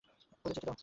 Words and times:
ওদের 0.45 0.53
যেতে 0.55 0.65
দাও। 0.65 0.75